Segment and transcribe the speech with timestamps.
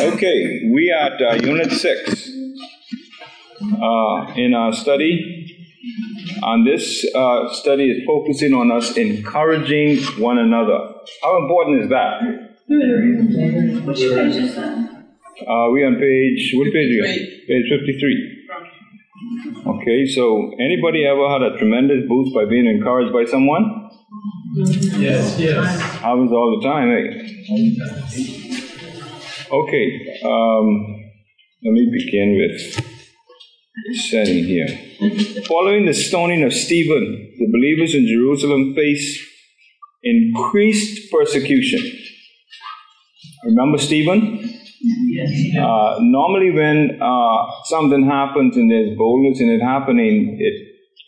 [0.00, 2.30] Okay, we are at uh, Unit 6
[3.82, 5.44] uh, in our study.
[6.40, 10.78] And this uh, study is focusing on us encouraging one another.
[11.22, 12.22] How important is that?
[13.86, 15.04] Which page is that?
[15.48, 17.10] Uh, we on page, what page are you on?
[17.48, 18.34] Page 53.
[19.66, 23.90] Okay, so anybody ever had a tremendous boost by being encouraged by someone?
[24.54, 25.80] Yes, yes.
[26.00, 28.37] Happens all the time, eh?
[29.50, 31.04] Okay, um,
[31.64, 32.84] let me begin with
[34.10, 34.68] setting here.
[35.46, 39.18] Following the stoning of Stephen, the believers in Jerusalem faced
[40.02, 41.80] increased persecution.
[43.44, 44.38] Remember Stephen?
[45.58, 50.54] Uh, normally, when uh, something happens and there's boldness in it happening, it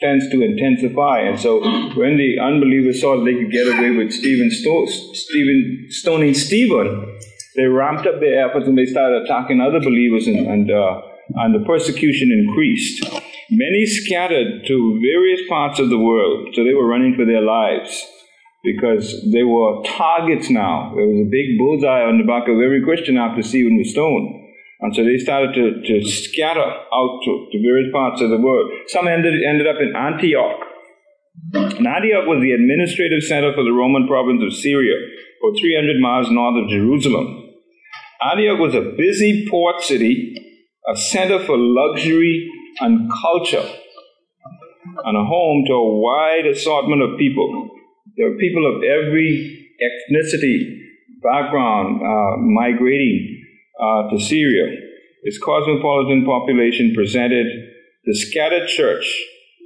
[0.00, 1.20] tends to intensify.
[1.20, 1.60] And so,
[1.94, 7.18] when the unbelievers saw they could get away with Stephen, sto- Stephen stoning Stephen,
[7.60, 11.00] they ramped up their efforts and they started attacking other believers, and, and, uh,
[11.44, 13.04] and the persecution increased.
[13.50, 18.06] Many scattered to various parts of the world, so they were running for their lives
[18.64, 20.92] because they were targets now.
[20.96, 24.40] There was a big bullseye on the back of every Christian after Stephen was stoned.
[24.80, 28.70] And so they started to, to scatter out to, to various parts of the world.
[28.88, 30.60] Some ended, ended up in Antioch.
[31.52, 34.96] And Antioch was the administrative center for the Roman province of Syria,
[35.42, 37.49] or 300 miles north of Jerusalem.
[38.22, 40.34] Antioch was a busy port city,
[40.86, 43.66] a center for luxury and culture,
[45.04, 47.70] and a home to a wide assortment of people.
[48.16, 50.78] There were people of every ethnicity,
[51.22, 53.44] background, uh, migrating
[53.80, 54.76] uh, to Syria.
[55.22, 57.46] Its cosmopolitan population presented
[58.04, 59.06] the scattered church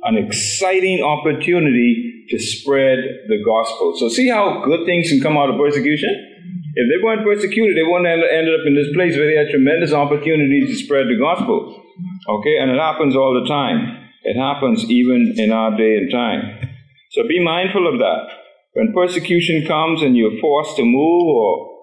[0.04, 3.96] an exciting opportunity to spread the gospel.
[3.98, 6.33] So, see how good things can come out of persecution?
[6.74, 9.50] If they weren't persecuted, they wouldn't have ended up in this place where they had
[9.50, 11.82] tremendous opportunities to spread the gospel.
[12.28, 14.10] Okay, and it happens all the time.
[14.24, 16.66] It happens even in our day and time.
[17.12, 18.26] So be mindful of that.
[18.72, 21.78] When persecution comes and you're forced to move or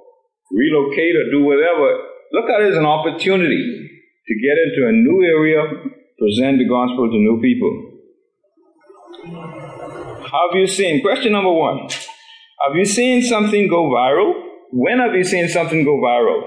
[0.51, 1.87] relocate or do whatever,
[2.33, 3.87] look at it as an opportunity
[4.27, 5.63] to get into a new area,
[6.19, 7.87] present the gospel to new people.
[10.23, 14.50] Have you seen, question number one, have you seen something go viral?
[14.71, 16.43] When have you seen something go viral?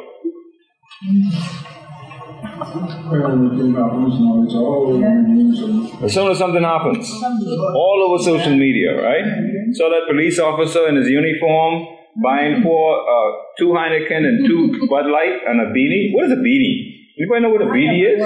[6.03, 9.25] As soon as something happens, all over social media, right?
[9.73, 11.87] So that police officer in his uniform
[12.23, 16.13] buying for uh, two Heineken and two Bud Light and a beanie.
[16.15, 16.93] What is a beanie?
[17.19, 18.21] Anybody know what a beanie is?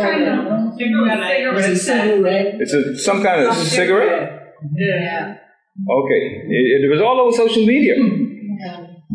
[1.59, 2.54] It's a cigarette.
[2.60, 4.54] It's a, some kind of cigarette.
[4.75, 5.36] Yeah.
[5.91, 7.94] Okay, it, it was all over social media,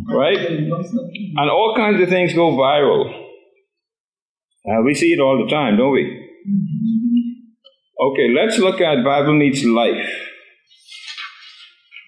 [0.10, 0.38] right?
[0.38, 3.10] And all kinds of things go viral.
[4.66, 6.20] Uh, we see it all the time, don't we?
[8.00, 10.10] Okay, let's look at Bible Meets Life,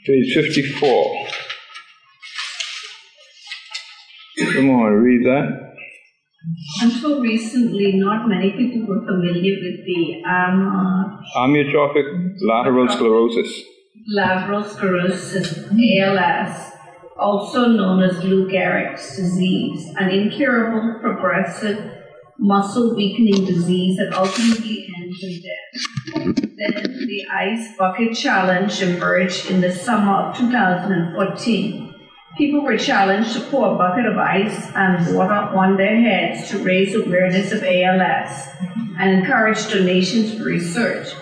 [0.05, 1.27] page 54.
[4.53, 5.73] Come on, read that.
[6.81, 13.63] Until recently, not many people were familiar with the um, Amyotrophic lateral sclerosis.
[14.07, 16.71] lateral sclerosis, ALS,
[17.17, 21.91] also known as Lou Gehrig's disease, an incurable, progressive,
[22.37, 26.51] muscle weakening disease that ultimately ends in death.
[26.57, 31.93] Then the Ice Bucket Challenge emerged in the summer of 2014.
[32.37, 36.57] People were challenged to pour a bucket of ice and water on their heads to
[36.59, 38.47] raise awareness of ALS
[38.99, 41.13] and encourage donations for research.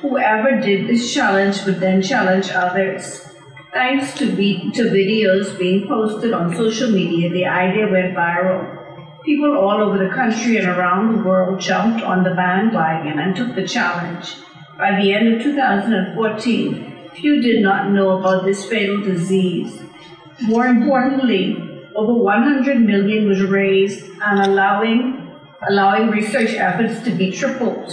[0.00, 3.24] Whoever did this challenge would then challenge others.
[3.72, 9.22] Thanks to, vi- to videos being posted on social media, the idea went viral.
[9.24, 13.54] People all over the country and around the world jumped on the bandwagon and took
[13.54, 14.36] the challenge.
[14.78, 19.82] By the end of 2014, few did not know about this fatal disease.
[20.42, 25.27] More importantly, over 100 million was raised and allowing
[25.66, 27.88] allowing research efforts to be tripled.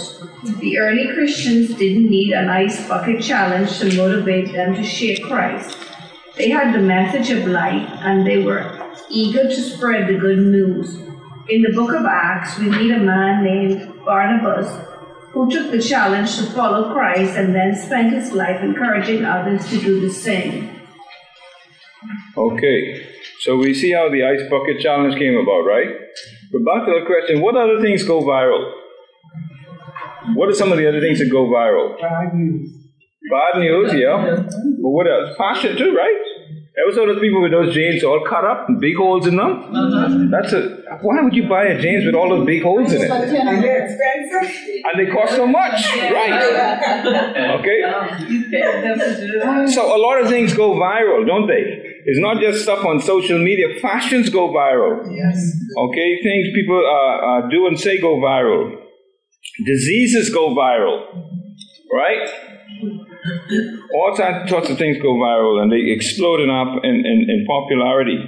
[0.60, 5.76] The early Christians didn't need an ice bucket challenge to motivate them to share Christ.
[6.36, 10.94] They had the message of light and they were eager to spread the good news.
[11.48, 14.68] In the book of Acts, we meet a man named Barnabas
[15.30, 19.78] who took the challenge to follow Christ and then spent his life encouraging others to
[19.78, 20.80] do the same.
[22.36, 23.06] Okay,
[23.40, 25.88] so we see how the ice bucket challenge came about, right?
[26.52, 28.72] But back to the question what other things go viral?
[30.34, 32.00] What are some of the other things that go viral?
[32.00, 32.70] Bad news.
[33.30, 34.36] Bad news, yeah.
[34.82, 35.36] But what else?
[35.36, 36.22] Fashion too, right?
[36.78, 40.30] Ever saw those people with those jeans all cut up, and big holes in them?
[40.30, 40.76] That's a.
[41.00, 43.10] Why would you buy a jeans with all those big holes in it?
[43.10, 44.84] And they're expensive.
[44.84, 47.56] And they cost so much, right?
[47.60, 47.80] Okay.
[49.72, 51.85] So a lot of things go viral, don't they?
[52.08, 53.66] It's not just stuff on social media.
[53.82, 55.02] Fashions go viral.
[55.10, 55.36] Yes.
[55.76, 58.78] Okay, things people uh, uh, do and say go viral.
[59.64, 61.02] Diseases go viral,
[61.92, 62.28] right?
[63.92, 68.18] All sorts of things go viral and they explode in, up in, in, in popularity.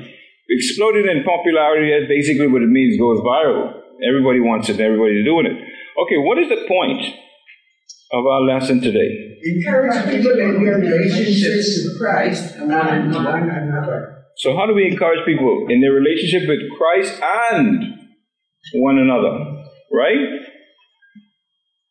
[0.51, 3.79] Exploding in popularity is basically what it means goes viral.
[4.03, 5.55] Everybody wants it, everybody's doing it.
[5.55, 7.03] Okay, what is the point
[8.13, 9.39] of our lesson today?
[9.43, 14.25] Encourage people in their relationships with Christ and one another.
[14.37, 17.21] So, how do we encourage people in their relationship with Christ
[17.53, 17.83] and
[18.75, 19.65] one another?
[19.93, 20.43] Right?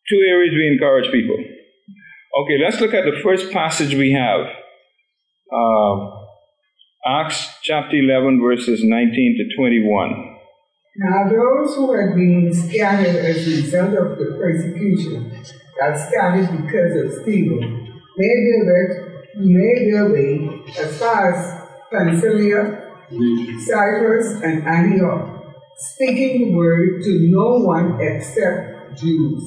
[0.08, 1.36] Two areas we encourage people.
[1.36, 4.46] Okay, let's look at the first passage we have.
[5.52, 6.18] Uh,
[7.06, 10.36] Acts chapter 11, verses 19 to 21.
[10.96, 15.30] Now those who had been scattered as a result of the persecution
[15.78, 22.94] that because of Stephen made their way, made their way as far as Pamphylia,
[23.64, 29.42] Cyprus, and Antioch, speaking the word to no one except Jews.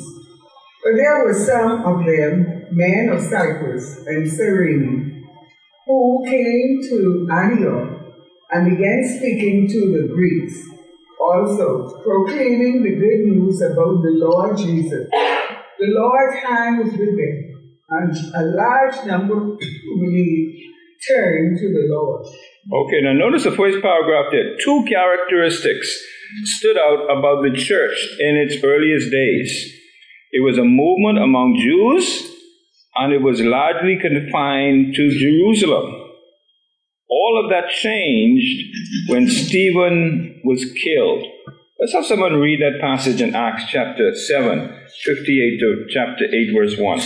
[0.83, 5.27] But there were some of them, men of Cyprus and Cyrene,
[5.85, 8.01] who came to Antioch
[8.51, 10.67] and began speaking to the Greeks,
[11.19, 15.07] also proclaiming the good news about the Lord Jesus.
[15.81, 17.37] The Lord's hand was with them,
[17.89, 19.57] and a large number
[19.99, 20.61] believed
[21.09, 22.25] turned to the Lord.
[22.71, 24.57] Okay, now notice the first paragraph there.
[24.63, 25.89] Two characteristics
[26.43, 29.73] stood out about the church in its earliest days.
[30.31, 32.31] It was a movement among Jews
[32.95, 35.97] and it was largely confined to Jerusalem.
[37.09, 41.25] All of that changed when Stephen was killed.
[41.81, 44.69] Let's have someone read that passage in Acts chapter 7,
[45.03, 46.99] 58 to chapter 8, verse 1.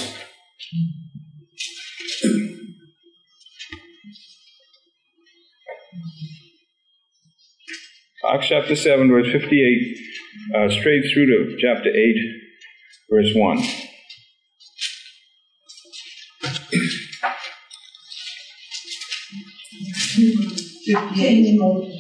[8.34, 9.98] Acts chapter 7, verse 58,
[10.54, 12.16] uh, straight through to chapter 8,
[13.10, 13.58] verse 1.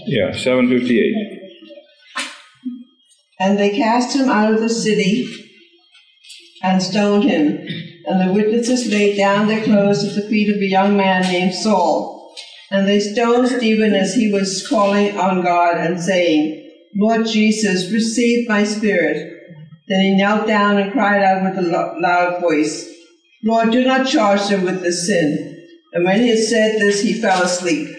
[0.07, 1.44] Yeah, 758.
[3.39, 5.27] And they cast him out of the city
[6.63, 7.67] and stoned him.
[8.07, 11.53] And the witnesses laid down their clothes at the feet of a young man named
[11.53, 12.33] Saul.
[12.71, 18.47] And they stoned Stephen as he was calling on God and saying, Lord Jesus, receive
[18.47, 19.31] my spirit.
[19.87, 22.91] Then he knelt down and cried out with a loud voice,
[23.43, 25.67] Lord, do not charge them with this sin.
[25.93, 27.95] And when he had said this, he fell asleep.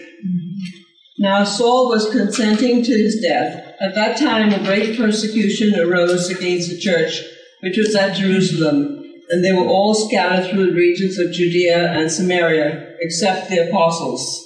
[1.19, 3.73] Now Saul was consenting to his death.
[3.81, 7.21] At that time, a great persecution arose against the church,
[7.61, 12.11] which was at Jerusalem, and they were all scattered through the regions of Judea and
[12.11, 14.43] Samaria, except the apostles.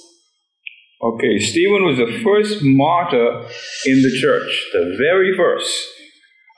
[1.02, 3.46] Okay, Stephen was the first martyr
[3.84, 5.70] in the church, the very first.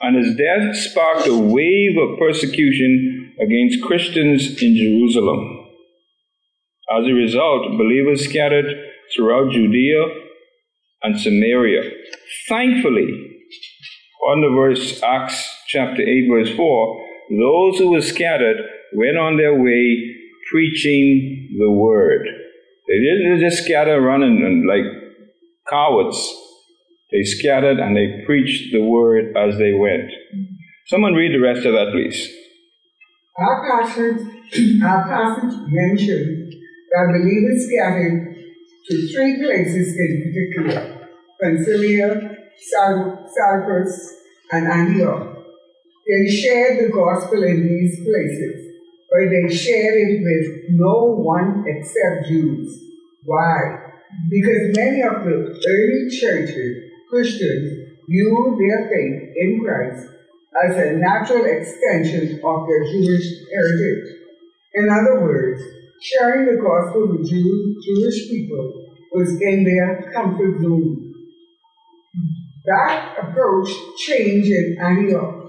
[0.01, 5.67] And his death sparked a wave of persecution against Christians in Jerusalem.
[6.91, 8.65] As a result, believers scattered
[9.15, 10.03] throughout Judea
[11.03, 11.89] and Samaria.
[12.49, 13.07] Thankfully,
[14.27, 18.57] on the verse Acts chapter 8, verse 4, those who were scattered
[18.93, 20.15] went on their way
[20.51, 22.25] preaching the word.
[22.87, 24.85] They didn't just scatter running and like
[25.69, 26.17] cowards.
[27.11, 30.11] They scattered and they preached the word as they went.
[30.87, 32.31] Someone read the rest of that, please.
[33.37, 34.21] Our passage,
[34.83, 36.53] our passage mentioned
[36.91, 38.34] that believers scattered
[38.87, 41.07] to three places in particular
[41.41, 44.15] Pamphylia, Cyprus,
[44.51, 45.37] and Antioch.
[46.07, 48.73] They shared the gospel in these places,
[49.09, 52.79] but they shared it with no one except Jews.
[53.23, 53.79] Why?
[54.29, 60.09] Because many of the early churches, Christians, viewed their faith in Christ
[60.63, 64.15] as a natural extension of their Jewish heritage.
[64.75, 65.61] In other words,
[66.01, 71.13] sharing the gospel with Jew, Jewish people was in their comfort zone.
[72.65, 75.45] That approach changed in Antioch,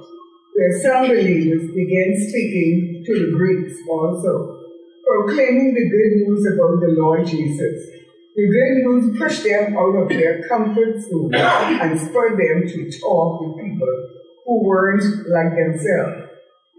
[0.54, 4.60] where some believers began speaking to the Greeks also,
[5.06, 7.96] proclaiming the good news about the Lord Jesus.
[8.36, 13.40] The good news pushed them out of their comfort zone and spurred them to talk
[13.40, 14.08] with people
[14.44, 16.28] who weren't like themselves.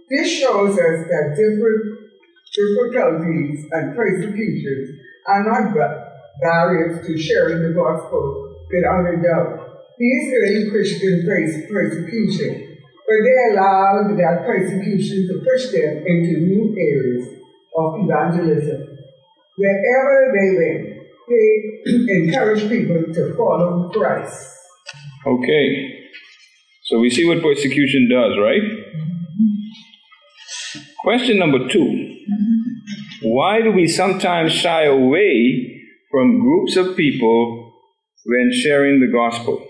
[0.09, 1.96] This shows us that different
[2.57, 5.77] difficulties and persecutions are not
[6.41, 9.85] barriers to sharing the gospel without a doubt.
[9.99, 16.75] These early Christians faced persecution, but they allowed that persecution to push them into new
[16.77, 17.37] areas
[17.77, 18.97] of evangelism.
[19.57, 20.97] Wherever they went,
[21.29, 21.47] they
[22.25, 24.53] encouraged people to follow Christ.
[25.25, 25.93] Okay.
[26.83, 28.61] So we see what persecution does, right?
[31.03, 32.06] Question number two.
[33.21, 37.73] Why do we sometimes shy away from groups of people
[38.25, 39.67] when sharing the gospel?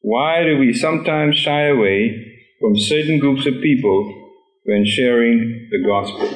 [0.00, 2.14] Why do we sometimes shy away
[2.60, 4.32] from certain groups of people
[4.64, 6.28] when sharing the gospel?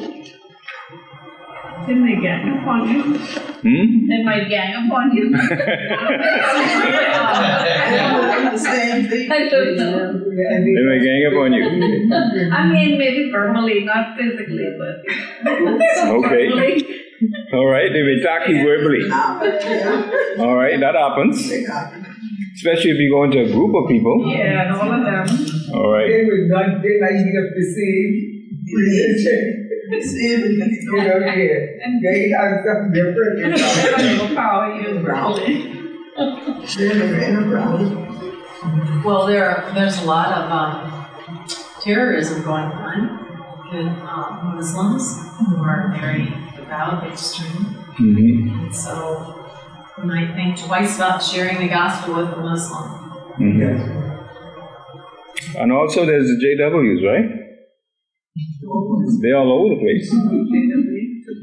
[1.87, 3.03] They may gang upon you.
[3.03, 4.09] Hmm?
[4.09, 5.35] They might gang upon you.
[8.63, 9.31] The same thing.
[9.31, 10.13] I don't know.
[10.13, 11.65] They may gang up on you.
[12.53, 15.05] I mean, maybe verbally, not physically, but
[16.21, 16.49] Okay.
[17.53, 19.05] All right, they may attack you verbally.
[20.41, 21.51] All right, that happens.
[22.55, 24.25] Especially if you go into a group of people.
[24.27, 25.27] Yeah, and all of them.
[25.75, 26.09] All right.
[26.09, 28.31] They would not, they might be of the same
[28.77, 29.67] religion.
[29.91, 32.01] You know, yeah.
[32.03, 33.39] They have something different.
[33.41, 33.57] You know.
[33.97, 35.57] They overpower you verbally.
[38.63, 41.07] Well, there, there's a lot of um,
[41.81, 43.17] terrorism going on
[43.73, 45.17] with um, Muslims
[45.49, 46.25] who are very
[46.55, 47.65] devout, extreme.
[47.97, 49.49] hmm And so
[49.97, 52.91] you might think twice about sharing the gospel with a Muslim.
[53.41, 54.21] hmm
[55.59, 57.29] And also there's the JWs, right?
[59.23, 60.11] They're all over the place.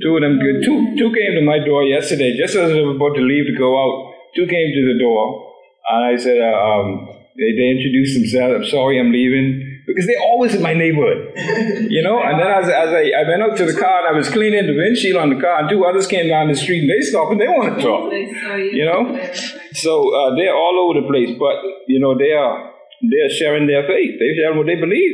[0.04, 3.16] Two of them, two, two came to my door yesterday, just as I was about
[3.16, 4.14] to leave to go out.
[4.36, 5.47] Two came to the door,
[5.90, 8.56] and I said, uh, um, they, they introduced themselves.
[8.56, 11.32] I'm sorry, I'm leaving because they're always in my neighborhood,
[11.90, 12.20] you know.
[12.22, 14.68] And then as, as I, I went out to the car and I was cleaning
[14.68, 17.32] the windshield on the car, and two others came down the street and they stopped
[17.32, 18.12] and they want to talk.
[18.12, 18.84] You.
[18.84, 19.32] You know?
[19.74, 21.56] So uh, they're all over the place, but
[21.88, 24.20] you know they are they're sharing their faith.
[24.20, 25.14] They're sharing what they believe.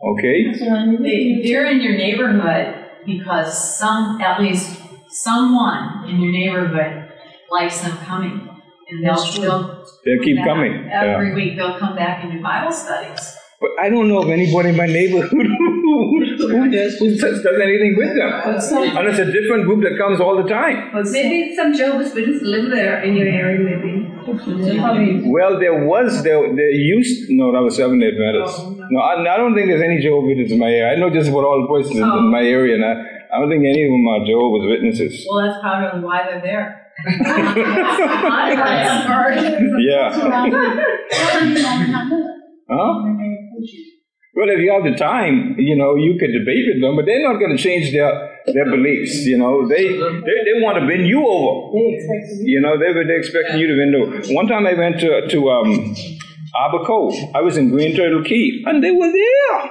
[0.00, 0.52] Okay.
[1.02, 7.10] They, they're in your neighborhood because some, at least someone in your neighborhood
[7.50, 8.48] likes them coming.
[8.90, 9.86] And they'll, they'll.
[10.04, 10.88] They'll keep coming.
[10.90, 11.34] Every Yeah.
[11.34, 13.34] week they'll come back and do Bible studies.
[13.60, 17.60] But I don't know of anybody in my neighborhood who, who, does, who does does
[17.60, 18.30] anything with them.
[18.96, 20.90] And it's a different group that comes all the time.
[20.92, 24.06] But maybe some Jehovah's Witnesses live there in your area, maybe.
[25.26, 28.60] Well, there was, there, there used, no, that was Seventh day Adventists.
[28.60, 30.92] Oh, no, I, I don't think there's any Jehovah's Witnesses in my area.
[30.92, 32.92] I know just about all the persons in, in my area, and I,
[33.34, 35.26] I don't think any of them are Jehovah's Witnesses.
[35.28, 36.87] Well, that's probably why they're there.
[39.78, 40.10] Yeah.
[42.70, 43.00] Huh?
[44.34, 47.22] Well, if you have the time, you know, you could debate with them, but they're
[47.22, 48.12] not going to change their,
[48.46, 49.24] their beliefs.
[49.24, 51.72] You know, they, they, they want to win you over.
[52.44, 54.34] You know, they, they're expecting you to win over.
[54.34, 55.96] One time I went to, to um,
[56.86, 57.14] Cove.
[57.34, 59.70] I was in Green Turtle Cay, and they were there.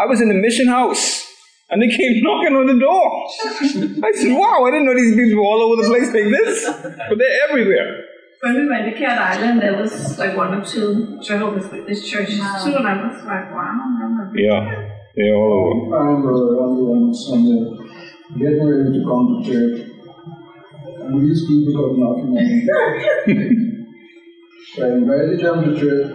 [0.00, 1.25] I was in the mission house.
[1.68, 3.26] And they came knocking on the door.
[4.06, 6.64] I said, wow, I didn't know these people were all over the place like this.
[7.08, 8.04] But they're everywhere.
[8.42, 12.38] When we went to Cat Island, there was like one or two Jehovah's Witness churches
[12.38, 14.30] too, and I was like, wow.
[14.36, 15.96] Yeah, they're all over.
[15.96, 17.64] found uh, on one Sunday,
[18.38, 19.90] getting ready to come to church,
[21.00, 22.90] and these people come knocking on the door.
[24.74, 26.06] so I invited them to church.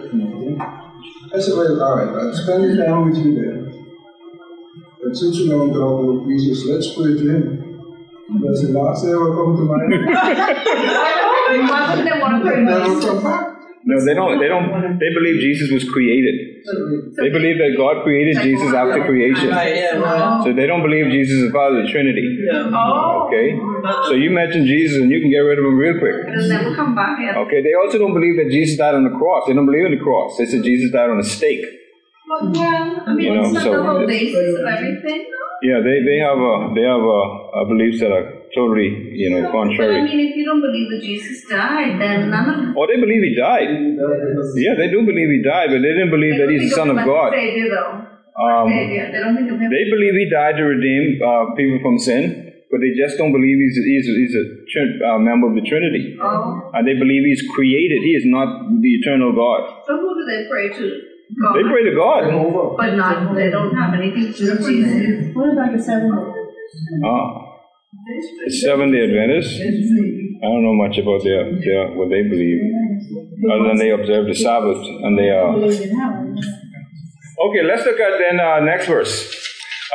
[1.34, 3.71] I said, well, all right, I'll spend the time with you there.
[5.12, 7.44] But since you don't talk about Jesus, let's pray to him.
[8.40, 10.08] That's the last thing ever come to mind.
[10.08, 13.04] Why wouldn't they want to pray Never Jesus?
[13.04, 13.44] come back.
[13.84, 14.40] No, they don't.
[14.40, 14.72] They don't.
[14.96, 16.64] They believe Jesus was created.
[17.20, 19.52] They believe that God created Jesus after creation.
[19.52, 20.44] Right, yeah, right.
[20.48, 22.24] So they don't believe Jesus is part of the Trinity.
[22.72, 23.28] Oh.
[23.28, 23.52] Okay.
[24.08, 26.24] So you mention Jesus and you can get rid of him real quick.
[26.24, 27.20] It'll never come back.
[27.20, 27.60] Okay.
[27.60, 29.44] They also don't believe that Jesus died on the cross.
[29.44, 30.38] They don't believe in the cross.
[30.38, 31.60] They said Jesus died on a stake.
[32.32, 35.20] But well, I mean, You know, it's not so the whole basis of everything.
[35.62, 37.20] Yeah, they, they have a they have a,
[37.60, 38.24] a beliefs that are
[38.56, 38.88] totally
[39.20, 40.02] you know But I contrary.
[40.02, 43.34] mean, if you don't believe that Jesus died, then none of Oh, they believe he
[43.36, 43.68] died.
[44.64, 46.96] Yeah, they do believe he died, but they didn't believe that he's the son of
[47.04, 47.30] God.
[47.36, 47.92] Savior, though.
[48.32, 48.72] Um.
[48.72, 49.60] They don't think of.
[49.60, 53.60] They believe he died to redeem uh, people from sin, but they just don't believe
[53.60, 56.16] he's, he's, he's a trin- uh, member of the Trinity.
[56.18, 56.72] oh.
[56.72, 58.00] And they believe he's created.
[58.02, 58.48] He is not
[58.80, 59.84] the eternal God.
[59.86, 61.11] So who do they pray to?
[61.40, 61.54] God.
[61.56, 62.76] They pray to God.
[62.76, 65.34] But not, they don't have anything to do with Jesus.
[65.34, 66.12] What about the seven?
[66.12, 67.42] Uh,
[68.44, 72.60] the Seventh day Adventists, I don't know much about their, their what they believe,
[73.52, 75.54] other than they observe the Sabbath and they are.
[77.42, 79.38] Okay, let's look at then uh, next verse.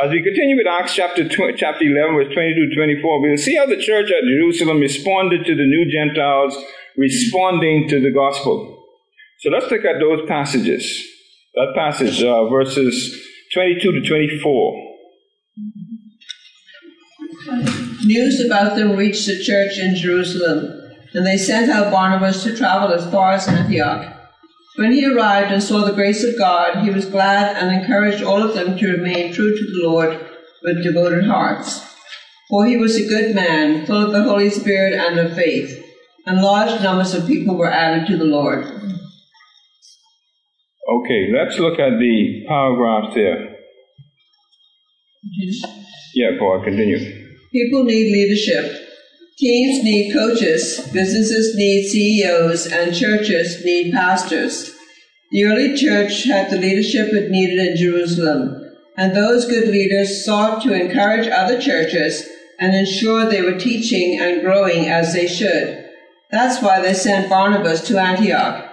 [0.03, 3.65] As we continue with Acts chapter, tw- chapter 11, verse 22 24, we'll see how
[3.65, 6.56] the church at Jerusalem responded to the new Gentiles
[6.98, 8.86] responding to the gospel.
[9.39, 11.07] So let's look at those passages.
[11.58, 13.20] That passage, uh, verses
[13.56, 14.96] 22 to 24.
[18.06, 22.94] News about them reached the church in Jerusalem, and they sent out Barnabas to travel
[22.94, 24.06] as far as Antioch.
[24.76, 28.44] When he arrived and saw the grace of God, he was glad and encouraged all
[28.44, 30.30] of them to remain true to the Lord
[30.62, 31.84] with devoted hearts.
[32.52, 35.76] For he was a good man, full of the Holy Spirit and of faith,
[36.28, 38.87] and large numbers of people were added to the Lord.
[40.89, 43.56] Okay, let's look at the paragraphs there.
[46.13, 46.98] Yeah, Paul, continue.
[47.51, 48.84] People need leadership.
[49.38, 54.72] Teams need coaches, businesses need CEOs, and churches need pastors.
[55.32, 58.56] The early church had the leadership it needed in Jerusalem,
[58.96, 62.27] and those good leaders sought to encourage other churches
[62.60, 65.86] and ensure they were teaching and growing as they should.
[66.32, 68.67] That's why they sent Barnabas to Antioch.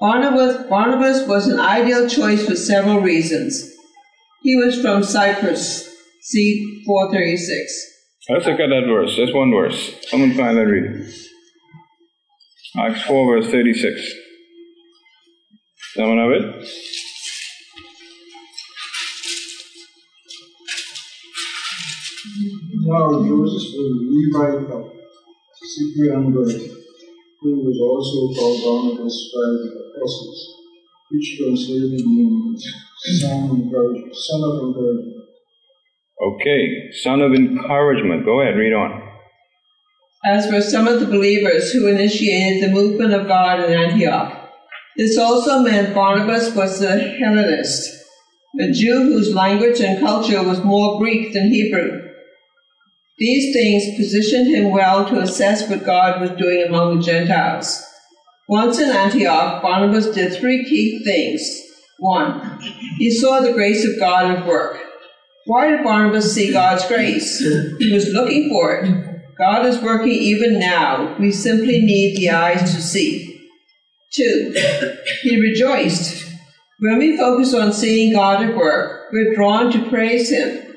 [0.00, 3.74] Barnabas, Barnabas was an ideal choice for several reasons.
[4.42, 5.88] He was from Cyprus,
[6.22, 7.84] see 436.
[8.28, 9.16] Let's look at that verse.
[9.16, 9.96] Just one verse.
[10.08, 11.12] Someone find that read.
[12.78, 14.14] Acts 4, verse 36.
[15.96, 16.68] Someone have it?
[22.84, 24.92] Now Joseph was a Levite of
[25.60, 26.77] Cyprian birth,
[27.40, 30.54] who was also called Barnabas by the apostles,
[31.10, 32.64] which translated means
[33.20, 34.14] son of encouragement.
[34.14, 35.14] Son of encouragement.
[36.20, 38.24] Okay, son of encouragement.
[38.24, 39.02] Go ahead, read on.
[40.24, 44.50] as were some of the believers who initiated the movement of God in Antioch.
[44.96, 47.88] This also meant Barnabas was a Hellenist,
[48.58, 52.07] a Jew whose language and culture was more Greek than Hebrew.
[53.18, 57.84] These things positioned him well to assess what God was doing among the Gentiles.
[58.48, 61.42] Once in Antioch, Barnabas did three key things.
[61.98, 62.60] One,
[62.96, 64.78] he saw the grace of God at work.
[65.46, 67.40] Why did Barnabas see God's grace?
[67.78, 69.04] He was looking for it.
[69.36, 71.16] God is working even now.
[71.18, 73.48] We simply need the eyes to see.
[74.12, 74.54] Two,
[75.22, 76.24] he rejoiced.
[76.80, 80.67] When we focus on seeing God at work, we're drawn to praise him.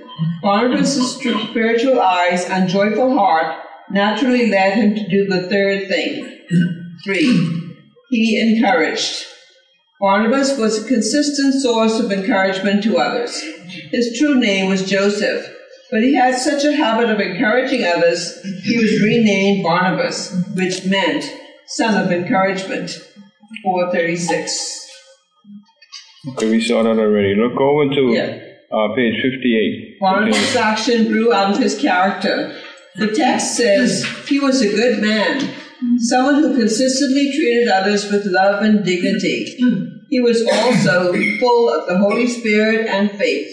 [0.42, 3.58] Barnabas' spiritual eyes and joyful heart
[3.90, 6.40] naturally led him to do the third thing.
[7.04, 7.78] Three,
[8.10, 9.26] he encouraged.
[10.00, 13.40] Barnabas was a consistent source of encouragement to others.
[13.92, 15.48] His true name was Joseph,
[15.92, 21.26] but he had such a habit of encouraging others, he was renamed Barnabas, which meant
[21.68, 22.92] son of encouragement.
[23.64, 24.88] 436.
[26.30, 27.36] Okay, we saw that already.
[27.36, 28.51] Look over to Yeah.
[28.72, 30.00] Uh, page 58.
[30.00, 32.56] Barnabas' action grew out of his character.
[32.96, 35.54] The text says he was a good man,
[36.00, 39.58] someone who consistently treated others with love and dignity.
[40.10, 43.50] He was also full of the Holy Spirit and faith.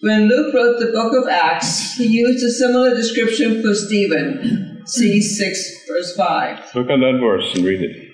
[0.00, 4.82] When Luke wrote the book of Acts, he used a similar description for Stephen.
[4.86, 6.74] See 6, verse 5.
[6.74, 8.08] Look at that verse and read it.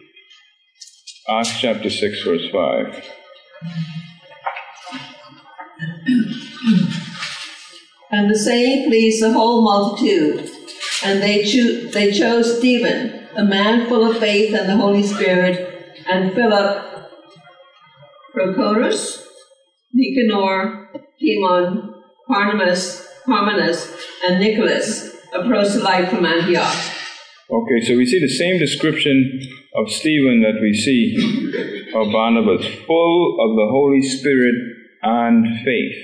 [1.31, 4.08] Acts chapter 6, verse 5.
[8.11, 10.51] And the saying pleased the whole multitude.
[11.05, 15.95] And they, cho- they chose Stephen, a man full of faith and the Holy Spirit,
[16.09, 17.11] and Philip,
[18.35, 19.25] Prochorus,
[19.93, 20.89] Nicanor,
[21.21, 21.95] Timon,
[22.29, 23.93] Parnamas, Parmenas,
[24.27, 26.75] and Nicholas, a proselyte from Antioch.
[27.51, 29.41] Okay, so we see the same description
[29.75, 31.17] of Stephen that we see
[31.95, 34.55] of Barnabas, full of the Holy Spirit
[35.03, 35.97] and faith.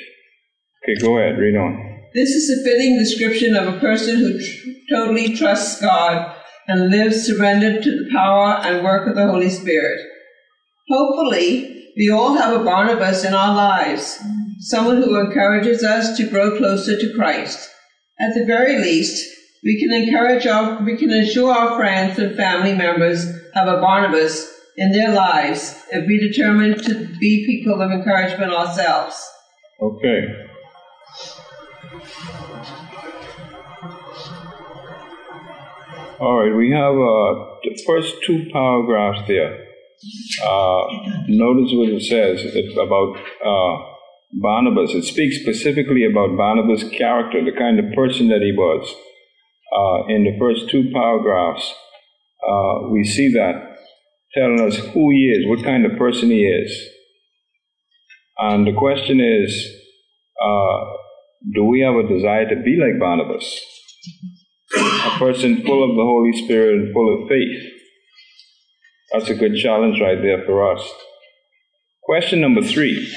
[0.82, 1.93] Okay, go ahead, read on.
[2.14, 6.32] This is a fitting description of a person who tr- totally trusts God
[6.68, 10.00] and lives surrendered to the power and work of the Holy Spirit.
[10.88, 14.16] Hopefully, we all have a Barnabas in our lives,
[14.60, 17.68] someone who encourages us to grow closer to Christ.
[18.20, 19.28] At the very least,
[19.64, 23.24] we can encourage our, we can ensure our friends and family members
[23.54, 29.20] have a Barnabas in their lives if we determine to be people of encouragement ourselves.
[29.82, 30.43] Okay.
[36.20, 39.66] All right, we have uh, the first two paragraphs there.
[40.46, 40.84] Uh,
[41.28, 42.44] notice what it says
[42.76, 43.94] about uh,
[44.32, 44.94] Barnabas.
[44.94, 48.94] It speaks specifically about Barnabas' character, the kind of person that he was.
[49.72, 51.74] Uh, in the first two paragraphs,
[52.48, 53.76] uh, we see that
[54.34, 56.88] telling us who he is, what kind of person he is.
[58.38, 59.68] And the question is,
[60.40, 61.03] uh,
[61.52, 63.60] do we have a desire to be like Barnabas?
[64.76, 67.72] A person full of the Holy Spirit and full of faith.
[69.12, 70.88] That's a good challenge right there for us.
[72.02, 73.12] Question number three.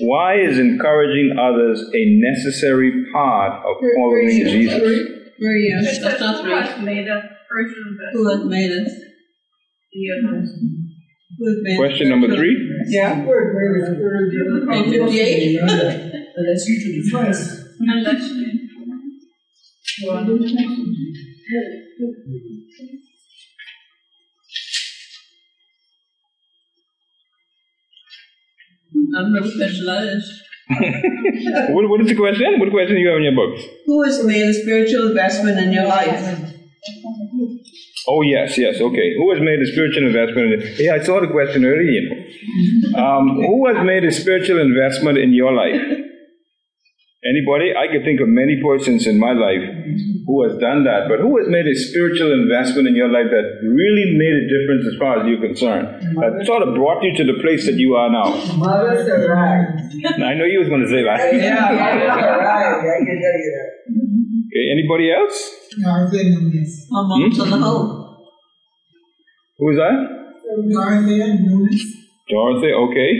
[0.00, 4.80] Why is encouraging others a necessary part of following Jesus?
[5.38, 5.78] Where you?
[5.78, 8.92] It says, That's not who has made a person Who has made us?
[9.92, 10.48] You.
[11.38, 12.56] Who has Question number three.
[12.86, 13.24] Yeah.
[16.36, 16.66] Word, word is spiritual.
[16.66, 16.66] And fifty-eight?
[16.66, 17.66] Unless you do the first.
[17.80, 18.60] Unless you.
[29.16, 30.32] I'm not specialized.
[31.70, 32.58] What, what is the question?
[32.58, 33.62] What question do you have in your books?
[33.86, 36.52] Who has made a spiritual investment in your life?
[38.08, 39.14] Oh, yes, yes, okay.
[39.16, 40.54] Who has made a spiritual investment?
[40.54, 41.84] In, yeah, I saw the question earlier.
[41.84, 42.98] You know.
[42.98, 46.03] um, who has made a spiritual investment in your life?
[47.24, 47.72] Anybody?
[47.72, 49.64] I can think of many persons in my life
[50.28, 53.64] who has done that, but who has made a spiritual investment in your life that
[53.64, 55.88] really made a difference as far as you're concerned?
[56.20, 58.28] That sort of brought you to the place that you are now.
[58.60, 59.72] Mother Sarai.
[60.20, 61.32] I know you was going to say that.
[61.32, 63.72] Yeah, Mother Sarai, I can tell you that.
[64.52, 65.36] Okay, anybody else?
[65.80, 66.86] Martha Nunes.
[66.90, 67.52] My mom's on hmm?
[67.52, 67.88] the home.
[69.56, 69.96] Who is that?
[70.76, 71.80] Martha Nunes.
[72.28, 73.10] Dorothy, okay.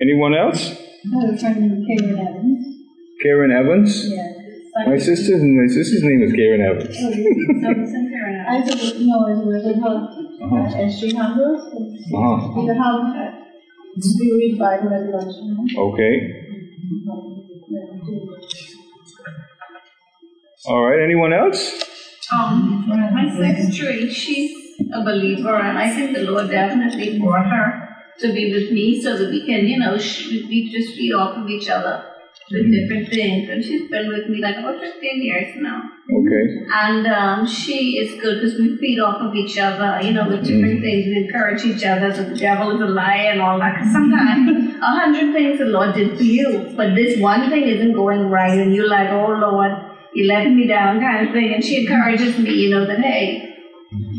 [0.00, 0.70] Anyone else?
[0.70, 2.64] I have friend named Karen Evans.
[3.22, 4.08] Karen Evans?
[4.08, 4.32] Yeah.
[4.86, 6.96] My sister, my sister's name is Karen Evans.
[6.98, 8.40] Oh, really?
[8.48, 9.96] I used to, no, I was with her
[10.56, 11.60] at SG Handles.
[11.68, 12.52] Uh-huh.
[12.56, 13.40] We could have, uh,
[14.20, 15.66] we read Bible at lunchtime.
[15.76, 16.14] Okay.
[20.66, 21.02] All right.
[21.02, 21.84] Anyone else?
[22.32, 24.56] Um, my secretary, she's
[24.94, 27.89] a believer, and I think the Lord definitely brought her
[28.20, 31.36] to be with me so that we can, you know, sh- we just feed off
[31.36, 32.04] of each other
[32.50, 33.48] with different things.
[33.48, 35.82] And she's been with me like about 15 years now.
[36.10, 36.66] Okay.
[36.72, 40.44] And um, she is good because we feed off of each other, you know, with
[40.44, 41.06] different things.
[41.06, 43.76] We encourage each other that the devil is a liar and all that.
[43.76, 47.92] Because sometimes a hundred things the Lord did for you, but this one thing isn't
[47.92, 49.72] going right, and you're like, oh Lord,
[50.14, 51.54] you let me down, kind of thing.
[51.54, 53.49] And she encourages me, you know, that hey,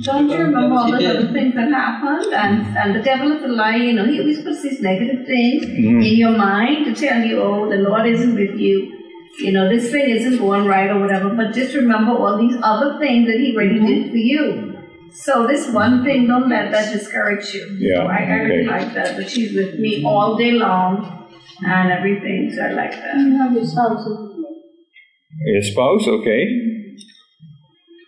[0.03, 2.33] don't you remember all the other things that happened?
[2.33, 4.05] And and the devil is a liar, you know.
[4.05, 6.05] He always puts these negative things Mhm.
[6.05, 8.91] in your mind to tell you, oh, the Lord isn't with you.
[9.39, 11.29] You know, this thing isn't going right or whatever.
[11.29, 14.77] But just remember all these other things that He already did for you.
[15.11, 17.63] So this one thing, don't let that discourage you.
[17.79, 18.67] Yeah, So I, I really okay.
[18.67, 19.17] like that.
[19.17, 21.27] That she's with me all day long
[21.65, 22.51] and everything.
[22.55, 23.15] So I like that.
[23.17, 25.53] You have your spouse with you.
[25.53, 26.43] Your spouse, okay.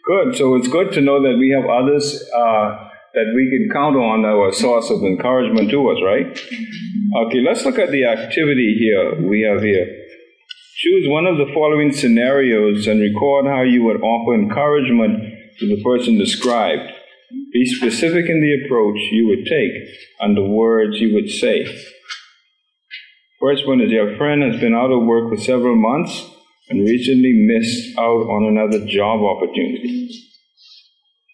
[0.04, 0.36] Good.
[0.36, 4.24] So it's good to know that we have others uh, that we can count on
[4.24, 6.28] that are a source of encouragement to us, right?
[7.26, 9.88] Okay, let's look at the activity here we have here.
[10.76, 15.24] Choose one of the following scenarios and record how you would offer encouragement
[15.60, 16.92] to the person described.
[17.54, 19.72] Be specific in the approach you would take
[20.20, 21.66] and the words you would say.
[23.39, 26.33] First one is your friend has been out of work for several months
[26.73, 30.09] and recently missed out on another job opportunity.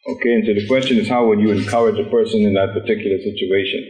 [0.08, 3.18] Okay, and so the question is how would you encourage a person in that particular
[3.20, 3.88] situation?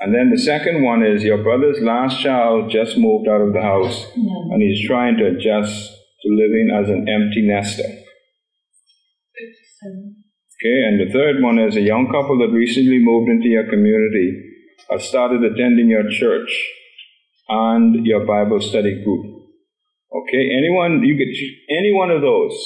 [0.00, 3.62] And then the second one is your brother's last child just moved out of the
[3.62, 5.90] house and he's trying to adjust
[6.22, 7.88] to living as an empty nester.
[10.62, 14.42] Okay, and the third one is a young couple that recently moved into your community
[14.90, 16.50] have started attending your church
[17.48, 19.33] and your Bible study group.
[20.24, 22.56] Okay, anyone, you could choose any one of those.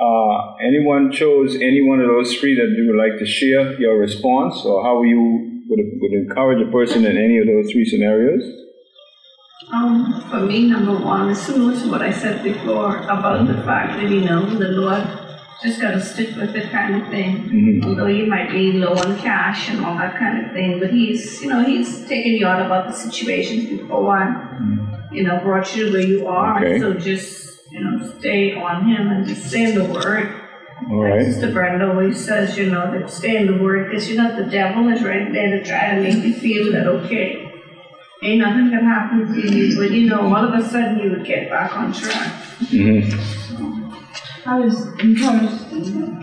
[0.00, 3.98] Uh, anyone chose any one of those three that you would like to share your
[3.98, 8.42] response or how you would, would encourage a person in any of those three scenarios?
[9.72, 14.00] Um, for me, number one is similar to what I said before about the fact
[14.00, 15.06] that, you know, the Lord
[15.62, 17.50] just got to stick with it kind of thing.
[17.50, 17.84] Mhm.
[17.84, 21.42] Although you might be low on cash and all that kind of thing, but He's,
[21.42, 24.79] you know, He's taken you out of other situations before and,
[25.10, 26.58] you know, brought you to where you are.
[26.58, 26.78] Okay.
[26.78, 30.34] So just, you know, stay on Him and just stay in the Word.
[30.90, 31.26] All Like.
[31.26, 34.50] Sister Brenda always says, you know, that stay in the Word because, you know, the
[34.50, 37.50] devil is right there to try to make you feel that, okay,
[38.22, 41.24] ain't nothing can happen to you, but you know, all of a sudden you would
[41.24, 42.32] get back on track.
[42.60, 44.48] Mm-hmm.
[44.48, 46.20] I was encouraged you know,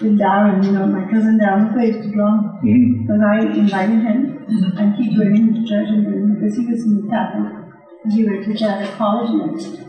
[0.00, 2.60] with Darren, you know, my cousin Darren plays the drum.
[2.64, 3.02] Mm-hmm.
[3.02, 4.44] Because I invited him
[4.78, 7.65] and keep bringing him to church and bringing because he was in the Catholic.
[8.06, 9.82] And he went to Catholic college and.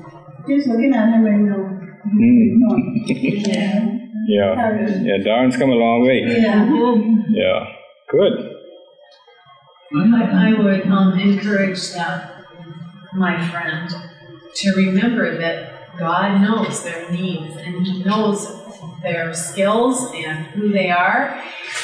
[0.47, 1.73] Just looking at him and you know,
[2.07, 3.45] Mm.
[3.45, 3.97] yeah.
[4.29, 4.55] Yeah.
[5.03, 6.23] Yeah, Darren's come a long way.
[6.25, 6.63] Yeah.
[7.29, 7.65] Yeah.
[8.09, 8.53] Good.
[9.93, 12.45] I, I would um, encourage that,
[13.13, 13.89] my friend,
[14.55, 18.47] to remember that God knows their needs and He knows
[19.01, 21.41] their skills and who they are,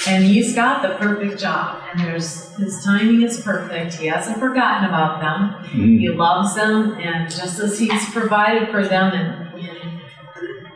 [0.07, 1.81] and He's got the perfect job.
[1.91, 3.95] And there's His timing is perfect.
[3.95, 5.63] He hasn't forgotten about them.
[5.99, 9.39] He loves them, and just as He's provided for them and,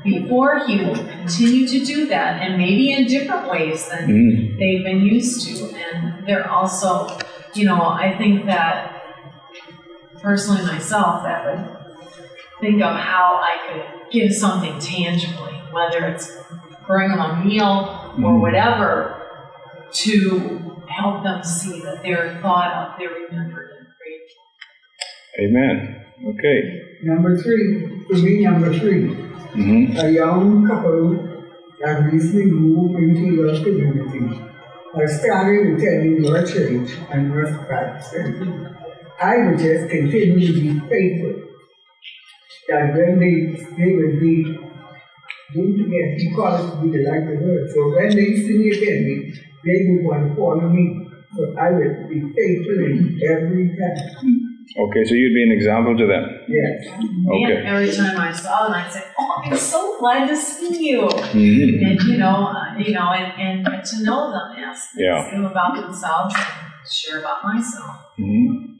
[0.03, 4.57] before, He will continue to do that, and maybe in different ways than Mm.
[4.59, 5.65] they've been used to.
[5.75, 7.17] And they're also,
[7.53, 8.93] you know, I think that
[10.21, 11.77] personally myself, that would
[12.61, 16.37] think of how I could give something tangibly, whether it's
[16.87, 18.39] bring them a meal or Mhm.
[18.41, 19.15] whatever,
[19.91, 25.95] to help them see that they're thought of, they're remembered and prayed Amen.
[26.25, 26.81] Okay.
[27.03, 29.13] Number three, for me, number three,
[29.53, 31.27] hmm a young couple
[31.81, 34.41] that recently moved into your community
[34.95, 38.15] are starting attending your church and must practice.
[39.21, 41.46] I would just continue to be faithful.
[42.67, 43.35] That when they,
[43.77, 44.43] they would be,
[45.53, 47.69] don't forget, you call it to be the light of the world.
[47.73, 51.07] So when they see me again, they would want to follow me.
[51.35, 54.57] So I would be faithful in every time.
[54.77, 56.23] Okay, so you'd be an example to them.
[56.49, 56.87] Yes.
[56.91, 57.55] Okay.
[57.57, 61.07] And every time I saw them, I'd say, "Oh, I'm so glad to see you."
[61.07, 65.31] hmm and you know, uh, you know, and, and to know them, ask Yeah.
[65.31, 67.95] them about themselves, and share about myself.
[68.17, 68.76] hmm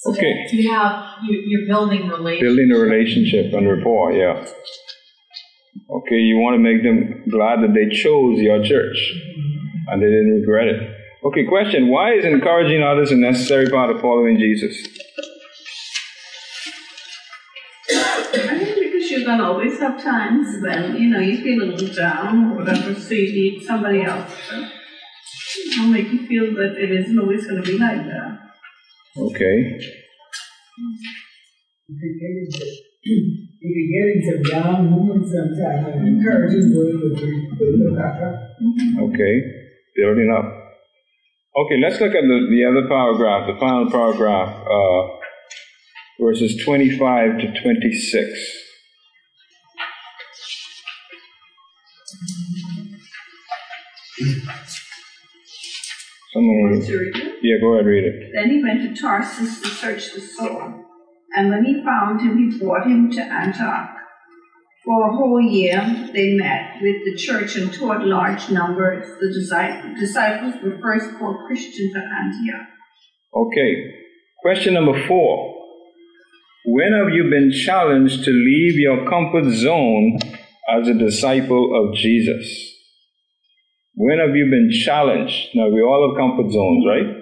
[0.00, 0.46] So Okay.
[0.52, 2.42] you have you, you're building relationships.
[2.42, 4.46] Building a relationship and rapport, yeah.
[5.90, 9.88] Okay, you want to make them glad that they chose your church mm-hmm.
[9.88, 10.94] and they didn't regret it.
[11.24, 14.86] Okay, question Why is encouraging others a necessary part of following Jesus?
[17.90, 21.92] I think because you're gonna always have times when, you know, you feel a little
[21.92, 24.32] down or whatever, so you need somebody else
[25.74, 28.47] to make you feel that it isn't always gonna be like that.
[29.20, 29.56] Okay,
[31.88, 32.64] You could get into,
[33.02, 38.34] you get into young women sometimes and encouraging them to build back up.
[39.02, 39.34] okay,
[39.96, 40.46] building up.
[41.56, 45.02] Okay, let's look at the, the other paragraph, the final paragraph, uh,
[46.20, 48.58] verses 25 to 26.
[56.32, 57.34] Someone, read it.
[57.42, 58.32] yeah, go ahead, read it.
[58.34, 60.84] Then he went to Tarsus to search the Saul.
[61.34, 63.90] And when he found him, he brought him to Antioch.
[64.84, 65.80] For a whole year,
[66.14, 69.06] they met with the church and taught large numbers.
[69.20, 72.68] The disci- disciples were first called Christians at Antioch.
[73.34, 73.92] Okay,
[74.42, 75.54] question number four.
[76.64, 80.18] When have you been challenged to leave your comfort zone
[80.70, 82.77] as a disciple of Jesus?
[83.98, 85.56] When have you been challenged?
[85.56, 87.18] Now, we all have comfort zones, right?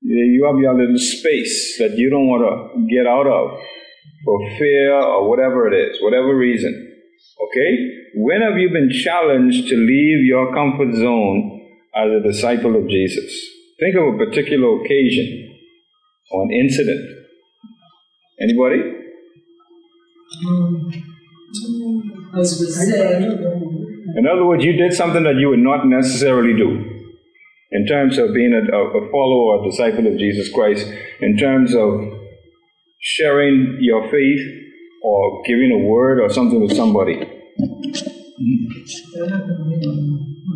[0.00, 3.60] You have your little space that you don't want to get out of
[4.24, 6.72] for fear or whatever it is, whatever reason.
[7.44, 7.70] Okay?
[8.14, 11.60] When have you been challenged to leave your comfort zone
[11.94, 13.30] as a disciple of Jesus?
[13.80, 15.56] Think of a particular occasion
[16.30, 17.04] or an incident.
[18.40, 18.80] Anybody?
[20.42, 21.02] Mm.
[22.32, 23.67] Was was I sick.
[24.18, 26.70] In other words, you did something that you would not necessarily do
[27.70, 30.88] in terms of being a, a follower or disciple of Jesus Christ,
[31.20, 32.00] in terms of
[32.98, 34.40] sharing your faith
[35.04, 37.14] or giving a word or something with somebody.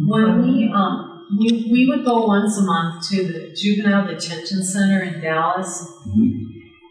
[0.08, 5.04] When we um we, we would go once a month to the juvenile detention center
[5.04, 5.86] in Dallas,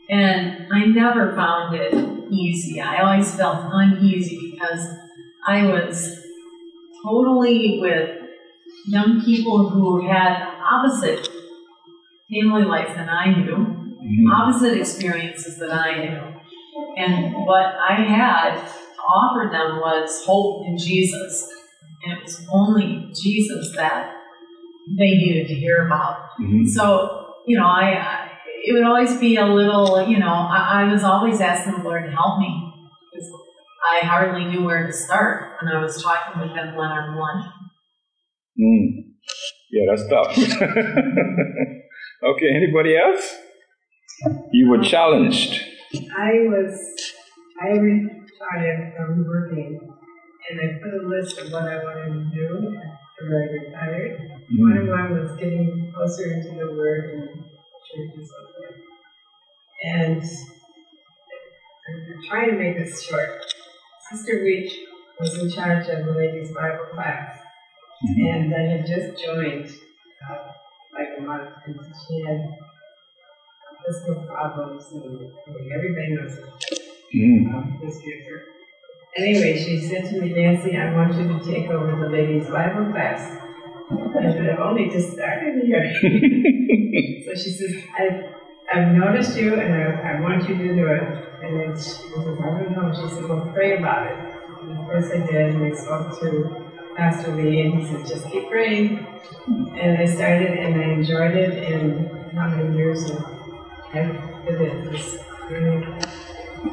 [0.09, 1.93] and I never found it
[2.31, 2.79] easy.
[2.79, 4.87] I always felt uneasy because
[5.45, 6.21] I was
[7.03, 8.09] totally with
[8.87, 11.27] young people who had opposite
[12.31, 13.97] family life than I knew,
[14.31, 16.21] opposite experiences than I knew.
[16.97, 21.47] And what I had to offer them was hope in Jesus.
[22.03, 24.13] And it was only Jesus that
[24.97, 26.29] they needed to hear about.
[26.41, 26.67] Mhm.
[26.67, 28.31] So, you know, I, I
[28.63, 32.05] it would always be a little, you know, I, I was always asking the Lord
[32.05, 32.70] to help me.
[33.81, 37.17] 'Cause I hardly knew where to start when I was talking with them one on
[37.17, 37.43] one.
[38.59, 39.03] Mm.
[39.71, 40.37] Yeah, that's tough.
[42.23, 43.35] okay, anybody else?
[44.51, 45.61] You were challenged.
[46.15, 46.79] I was,
[47.61, 49.79] I retired from working
[50.49, 54.31] and I put a list of what I wanted to do after I retired.
[54.57, 58.75] One of them was getting closer into the Word and church and so forth.
[59.83, 60.23] And
[61.87, 63.50] I'm trying to make this short.
[64.11, 64.73] Sister Rich
[65.19, 67.39] was in charge of the ladies' Bible class,
[68.17, 69.69] and I had just joined
[70.29, 70.51] uh,
[70.93, 72.49] like a month, and she had
[73.85, 76.39] physical problems and like, everything was
[77.13, 77.53] Mm.
[77.53, 78.41] um, good for her.
[79.17, 82.89] Anyway, she said to me, Nancy, I want you to take over the ladies' Bible
[82.91, 83.37] class.
[83.91, 85.91] I said, I've only just started here.
[87.25, 88.23] so she says, I've,
[88.73, 91.03] I've noticed you and I, I want you to do it.
[91.43, 92.93] And then she says, I don't know.
[92.93, 94.17] She said, well, pray about it.
[94.61, 98.29] And of course I did, and I spoke to Pastor Lee, and he said, just
[98.31, 99.07] keep praying.
[99.47, 103.25] And I started, and I enjoyed it, and how many years have
[103.93, 105.19] I've did it.
[105.49, 105.85] Really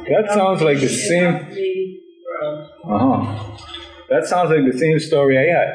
[0.07, 1.33] That sounds like the same.
[1.33, 2.67] helped me grow.
[2.87, 3.57] Uh huh.
[4.09, 5.69] That sounds like the same story I had.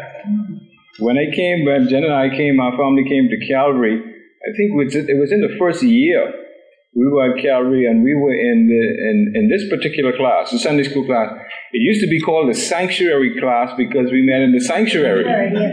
[1.00, 4.13] When I came, when Jen and I came, our family came to Calvary.
[4.46, 6.32] I think it was, it was in the first year
[6.94, 10.60] we were at Calvary, and we were in the in, in this particular class, the
[10.60, 11.32] Sunday school class.
[11.72, 15.24] It used to be called the sanctuary class because we met in the sanctuary.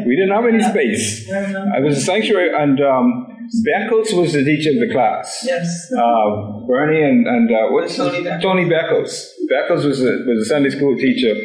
[0.08, 1.30] We didn't have any space.
[1.32, 5.44] I was a sanctuary, and um, Beckles was the teacher of the class.
[5.46, 5.92] Yes.
[5.94, 8.42] Uh, Bernie and, and uh, what's Tony Beckles.
[8.42, 9.30] Tony Beckles.
[9.52, 11.36] Beckles was a, was a Sunday school teacher.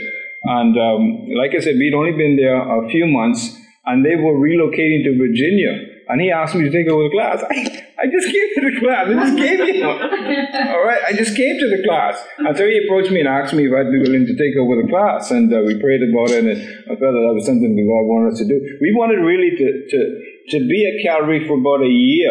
[0.44, 4.34] And um, like I said, we'd only been there a few months, and they were
[4.34, 5.85] relocating to Virginia.
[6.08, 7.42] And he asked me to take over the class.
[7.50, 7.56] I,
[7.98, 9.10] I just came to the class.
[9.10, 9.86] I just came here.
[10.70, 12.22] All right, I just came to the class.
[12.38, 14.78] And so he approached me and asked me if I'd be willing to take over
[14.78, 15.30] the class.
[15.30, 16.54] And uh, we prayed about it, and
[16.86, 18.54] I felt that that was something that God wanted us to do.
[18.80, 19.98] We wanted really to, to,
[20.54, 22.30] to be at Calvary for about a year.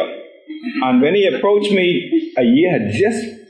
[0.87, 3.45] And when he approached me, a year had just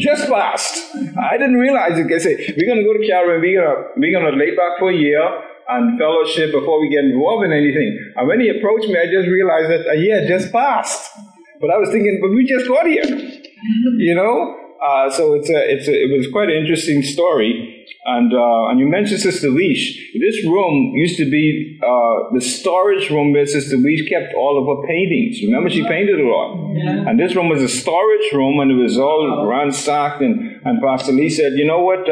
[0.00, 0.96] just passed.
[1.16, 2.10] I didn't realize it.
[2.10, 4.36] I said, we're going to go to Calvary and we're going to, we're going to
[4.36, 5.22] lay back for a year
[5.70, 8.12] and fellowship before we get involved in anything.
[8.16, 11.10] And when he approached me, I just realized that a year just passed.
[11.60, 13.04] But I was thinking, but we just got here.
[13.98, 14.56] You know?
[14.80, 17.84] Uh, so it's a, it's a, it was quite an interesting story.
[18.06, 20.14] And, uh, and you mentioned Sister Leash.
[20.18, 24.64] This room used to be uh, the storage room where Sister Leash kept all of
[24.64, 25.42] her paintings.
[25.44, 26.72] Remember, she painted a lot.
[26.72, 27.10] Yeah.
[27.10, 30.22] And this room was a storage room, and it was all ransacked.
[30.22, 32.08] And, and Pastor Lee said, You know what?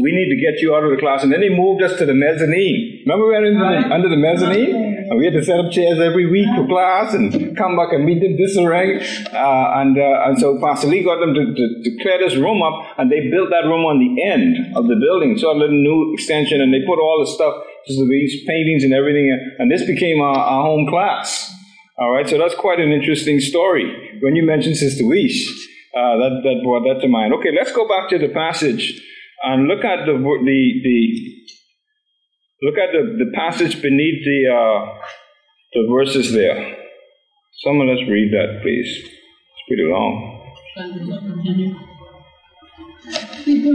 [0.00, 1.22] We need to get you out of the class.
[1.22, 3.04] And then they moved us to the mezzanine.
[3.04, 4.92] Remember we were in the, under the mezzanine?
[5.12, 8.06] And we had to set up chairs every week for class and come back and
[8.06, 8.96] we did this array.
[9.28, 12.62] Uh, and, uh, and so Pastor Lee got them to, to, to clear this room
[12.62, 15.36] up and they built that room on the end of the building.
[15.36, 17.52] So a little new extension and they put all the stuff,
[17.86, 19.28] just these paintings and everything.
[19.58, 21.52] And this became our, our home class.
[21.98, 24.18] All right, so that's quite an interesting story.
[24.22, 25.46] When you mentioned Sister Leash,
[25.94, 27.34] uh, that, that brought that to mind.
[27.34, 29.02] Okay, let's go back to the passage
[29.42, 30.98] and look at the the, the
[32.62, 34.98] look at the, the passage beneath the uh,
[35.72, 36.76] the verses there.
[37.64, 38.88] Someone let's read that, please.
[38.88, 40.54] It's pretty long.
[43.44, 43.74] People.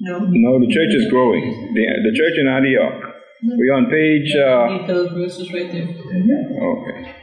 [0.00, 0.18] No.
[0.18, 1.72] No, the church is growing.
[1.74, 3.14] The, the church in Antioch.
[3.42, 4.34] We're on page.
[4.34, 5.88] Uh, those verses right there.
[5.88, 7.14] okay.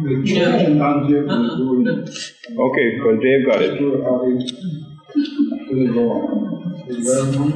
[0.00, 1.56] The church in Antioch was Uh-uh.
[1.56, 1.88] growing.
[2.66, 3.78] Okay, well, Dave got it.
[3.78, 4.54] They were the.
[6.88, 7.48] Eleven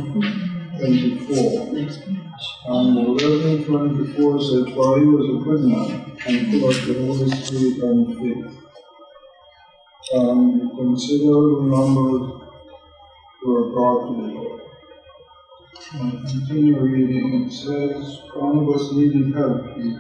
[0.76, 1.72] twenty-four.
[1.72, 2.44] Next page.
[2.68, 5.88] And eleven twenty-four said, while he was a good man
[6.26, 8.52] and full of the Holy Spirit and faith.
[10.14, 12.40] And consider the number
[13.40, 14.60] who are brought to the Lord.
[15.94, 19.76] And continue reading, it says, Barnabas needed help.
[19.76, 19.96] He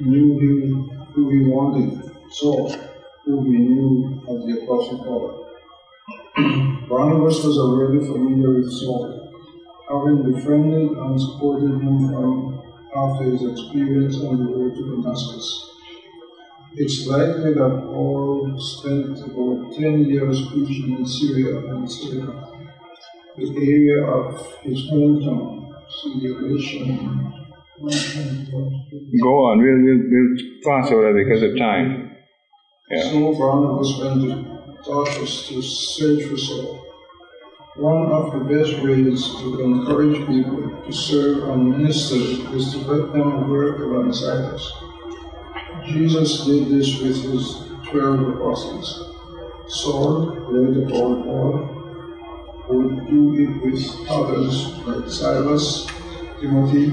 [0.00, 2.68] knew who he wanted, so
[3.24, 5.48] who he knew as the Apostle Paul.
[6.88, 9.32] Barnabas was already familiar with Saul,
[9.88, 12.60] having befriended and supported him from
[12.94, 15.70] after his experience on the road to Damascus.
[16.74, 22.28] It's likely that Paul spent about 10 years preaching in Syria and Syria,
[23.38, 25.56] the area of his hometown.
[26.20, 27.45] Galatian.
[27.78, 29.60] Go on.
[29.60, 32.16] We'll, we'll, we'll pass over because of time.
[32.90, 33.02] Yeah.
[33.02, 36.82] So Barnabas went to Tarsus to search for Saul.
[37.76, 42.16] One of the best ways to encourage people to serve and minister
[42.56, 44.72] is to let them work alongside us.
[45.84, 49.12] Jesus did this with his twelve apostles.
[49.68, 51.68] Saul, later called Paul,
[52.70, 55.86] would do it with others like Silas,
[56.40, 56.92] Timothy,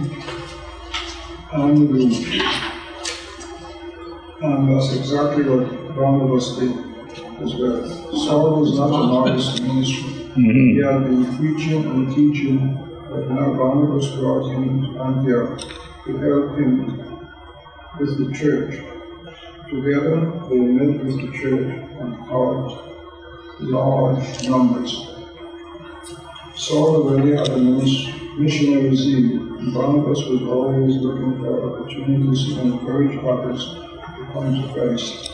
[1.55, 2.49] and
[4.69, 6.71] that's exactly what Barnabas did
[7.41, 7.85] as well.
[8.25, 10.03] Saul was not an artist in ministry.
[10.03, 10.51] Mm-hmm.
[10.51, 12.75] He had been preaching and teaching,
[13.09, 15.59] but now Barnabas brought him to Antioch
[16.05, 16.97] to help him
[17.99, 18.83] with the church.
[19.69, 22.89] Together they met with the church and taught
[23.59, 24.91] large numbers.
[26.55, 29.39] Saul already had a ministry missionary zeal.
[29.73, 33.63] Barnabas was always looking for opportunities to encourage others
[34.17, 35.31] to come to Christ.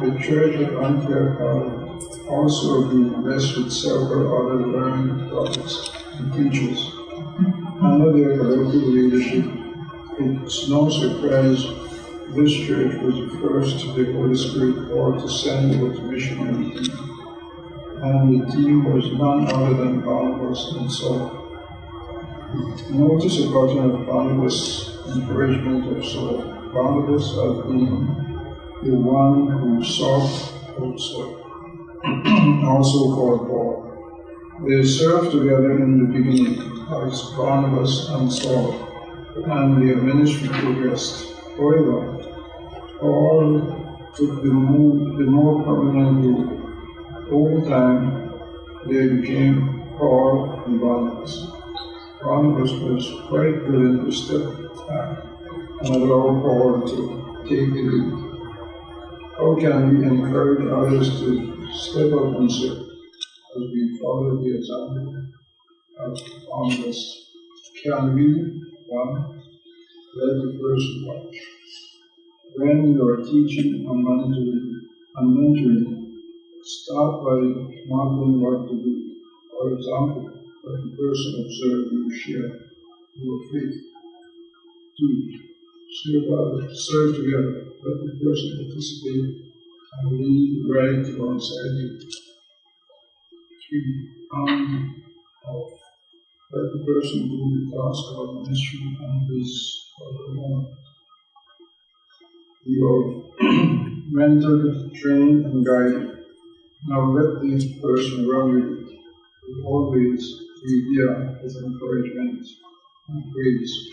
[0.00, 6.90] The church at Antioch also been blessed with several other learned prophets and teachers.
[7.80, 9.44] Under their collective leadership,
[10.18, 11.66] it's no surprise
[12.34, 16.90] this church was the first the Holy Spirit called to send out missionary team.
[18.02, 21.41] And the team was none other than Barnabas and Saul.
[22.52, 26.44] Notice a pattern of Barnabas' encouragement of Saul.
[26.74, 28.04] Barnabas had been
[28.82, 31.38] the one who sought also,
[32.68, 34.66] also for Paul.
[34.66, 36.60] They served together in the beginning
[36.92, 38.74] as Barnabas and Saul,
[39.34, 41.32] and their ministry progressed.
[41.56, 42.18] However,
[43.00, 43.60] Paul
[44.14, 46.60] took the more, the more prominent role.
[47.30, 48.30] Over time,
[48.86, 51.51] they became Paul and Barnabas.
[52.24, 54.44] Barnabas was quite willing to step
[54.86, 55.24] back
[55.82, 58.32] and allow uh, Paul to take the lead.
[59.36, 65.16] How can we encourage others to step up and serve as we follow the example
[65.98, 66.18] of
[66.48, 67.00] Barnabas?
[67.82, 68.26] Can we,
[68.86, 69.42] one,
[70.14, 71.36] let the person watch?
[72.54, 74.78] When you are teaching and mentoring,
[75.16, 76.12] and mentoring,
[76.62, 77.40] start by
[77.88, 79.16] modeling what to do.
[79.50, 82.50] For example, let the person observe you share
[83.14, 83.80] your faith.
[84.96, 85.28] Two,
[85.90, 87.66] serve serve together.
[87.82, 89.42] Let the person participate
[89.92, 91.98] and lead right alongside you.
[93.68, 95.02] Three, um,
[95.48, 95.70] off.
[96.52, 100.68] Let the person do the task of ministry and this for the moment.
[102.64, 103.50] You have
[104.12, 106.18] mentored, trained, and guided.
[106.86, 108.98] Now let this person run with it.
[109.48, 112.46] Will always there with encouragement
[113.08, 113.90] and praise.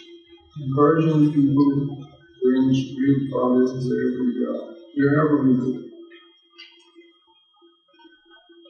[0.61, 2.05] Encouraging people
[2.43, 5.83] brings great we are, wherever we go.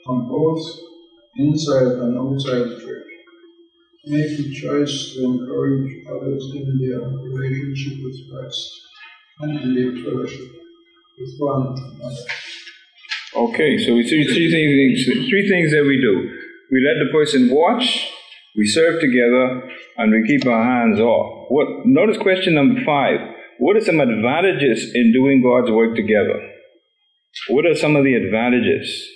[0.08, 0.64] On both
[1.38, 3.06] inside and outside the church.
[4.06, 8.82] Make the choice to encourage others in their relationship with Christ
[9.41, 10.52] and in their fellowship
[11.18, 12.16] with one another.
[13.36, 16.39] Okay, so we see three things, three things that we do.
[16.72, 18.08] We let the person watch,
[18.56, 21.48] we serve together, and we keep our hands off.
[21.50, 21.86] What?
[21.86, 23.20] Notice question number five.
[23.60, 26.40] What are some advantages in doing God's work together?
[27.50, 29.08] What are some of the advantages?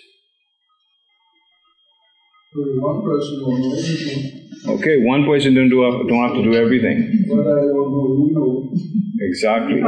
[2.55, 7.25] One person will everything, Okay, one person don't do don't have to do everything.
[7.27, 8.73] but I don't know you know.
[9.19, 9.81] Exactly.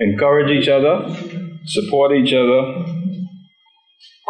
[0.00, 0.94] Encourage each other,
[1.66, 2.84] support each other,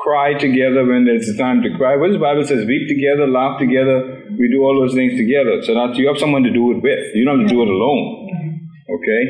[0.02, 1.96] cry together when there's time to cry.
[1.96, 2.66] What does the Bible says?
[2.66, 4.26] Weep together, laugh together.
[4.38, 5.62] We do all those things together.
[5.62, 7.14] So that you have someone to do it with.
[7.14, 8.68] You don't have to do it alone.
[8.90, 9.22] Okay?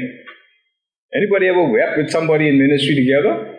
[1.15, 3.59] Anybody ever wept with somebody in ministry together?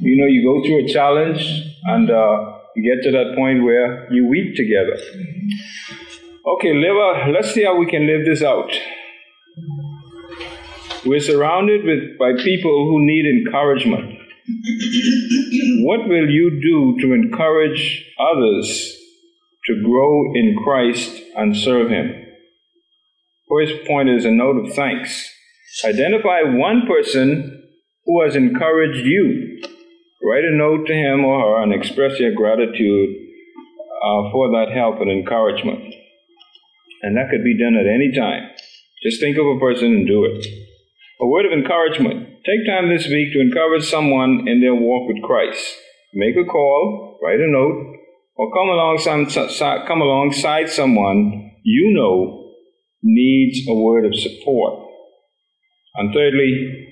[0.00, 1.42] You know, you go through a challenge
[1.84, 4.96] and uh, you get to that point where you weep together.
[6.46, 8.70] Okay, live let's see how we can live this out.
[11.06, 14.17] We're surrounded with, by people who need encouragement.
[15.84, 18.96] What will you do to encourage others
[19.66, 22.26] to grow in Christ and serve Him?
[23.48, 25.30] First point is a note of thanks.
[25.84, 27.58] Identify one person
[28.04, 29.60] who has encouraged you.
[30.22, 33.16] Write a note to him or her and express your gratitude
[34.02, 35.94] uh, for that help and encouragement.
[37.02, 38.50] And that could be done at any time.
[39.02, 40.46] Just think of a person and do it.
[41.20, 42.27] A word of encouragement.
[42.48, 45.76] Take time this week to encourage someone in their walk with Christ.
[46.14, 47.94] Make a call, write a note,
[48.36, 52.54] or come alongside, come alongside someone you know
[53.02, 54.88] needs a word of support.
[55.96, 56.88] And thirdly,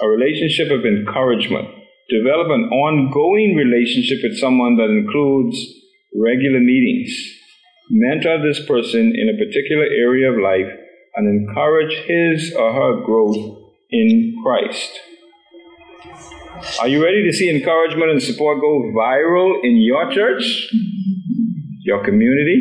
[0.00, 1.68] a relationship of encouragement.
[2.08, 5.60] Develop an ongoing relationship with someone that includes
[6.16, 7.12] regular meetings.
[7.90, 10.72] Mentor this person in a particular area of life
[11.16, 15.00] and encourage his or her growth in Christ.
[16.80, 20.72] Are you ready to see encouragement and support go viral in your church,
[21.82, 22.60] your community?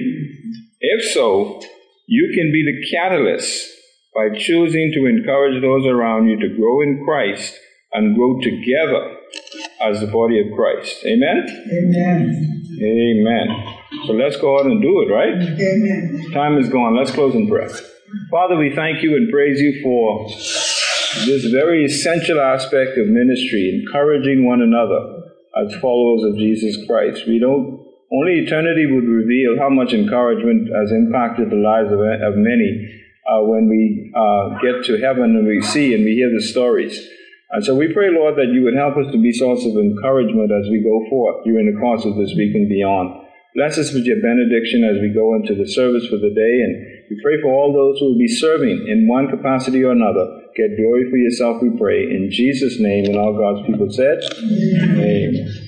[0.79, 1.61] If so,
[2.07, 3.71] you can be the catalyst
[4.13, 7.57] by choosing to encourage those around you to grow in Christ
[7.93, 9.17] and grow together
[9.81, 11.05] as the body of Christ.
[11.05, 11.45] Amen?
[11.71, 12.65] Amen.
[12.81, 13.77] Amen.
[14.05, 15.33] So let's go out and do it, right?
[15.33, 16.31] Amen.
[16.33, 16.97] Time is gone.
[16.97, 17.69] Let's close in prayer.
[18.29, 20.29] Father, we thank you and praise you for
[21.23, 25.23] this very essential aspect of ministry, encouraging one another
[25.55, 27.27] as followers of Jesus Christ.
[27.27, 32.37] We don't Only eternity would reveal how much encouragement has impacted the lives of, of
[32.37, 36.41] many uh, when we uh, get to heaven and we see and we hear the
[36.41, 36.95] stories.
[37.51, 40.51] And so we pray, Lord, that you would help us to be source of encouragement
[40.51, 43.24] as we go forth during the course of this week and beyond.
[43.55, 46.75] Bless us with your benediction as we go into the service for the day, and
[47.09, 50.41] we pray for all those who will be serving in one capacity or another.
[50.57, 52.03] Get glory for yourself, we pray.
[52.03, 54.99] In Jesus' name, and all God's people said, Amen.
[54.99, 55.64] Amen.